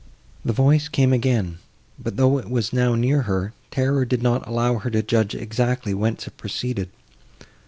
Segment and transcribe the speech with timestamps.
[0.43, 1.59] The voice came again,
[1.99, 5.93] but, though it was now near her, terror did not allow her to judge exactly
[5.93, 6.89] whence it proceeded.